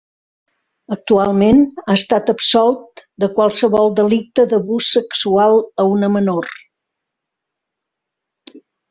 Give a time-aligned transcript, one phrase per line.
[0.93, 6.49] Actualment ha estat absolt de qualsevol delicte d'abús sexual a una menor.